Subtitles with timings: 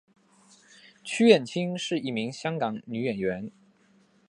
[1.03, 3.51] 区燕青是一名香港女演员。